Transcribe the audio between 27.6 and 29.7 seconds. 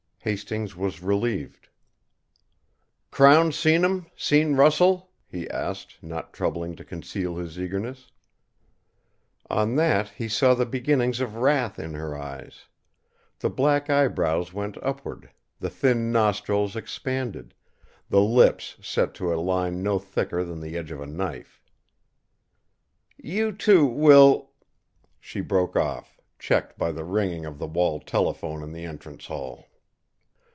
wall telephone in the entrance hall.